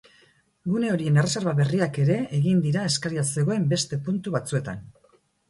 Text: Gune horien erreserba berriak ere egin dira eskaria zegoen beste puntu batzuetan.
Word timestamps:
Gune 0.69 0.87
horien 0.93 1.19
erreserba 1.23 1.53
berriak 1.59 1.99
ere 2.05 2.15
egin 2.39 2.65
dira 2.65 2.87
eskaria 2.93 3.27
zegoen 3.35 3.69
beste 3.77 4.01
puntu 4.09 4.35
batzuetan. 4.39 4.85